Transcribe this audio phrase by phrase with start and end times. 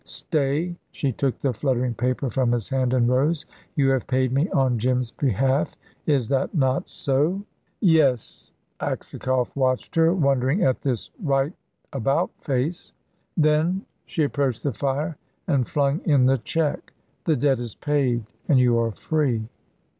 [0.03, 3.45] Stay" she took the fluttering paper from his hand and rose.
[3.75, 5.75] "You have paid me on Jim's behalf
[6.07, 7.43] is that not so?"
[7.81, 11.53] "Yes"; Aksakoff watched her, wondering at this right
[11.93, 12.93] about face.
[13.37, 15.17] "Then" she approached the fire
[15.47, 16.93] and flung in the cheque
[17.25, 19.47] "the debt is paid, and you are free."